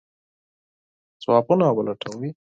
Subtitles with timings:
[1.23, 2.29] ځوابونه ولټوئ.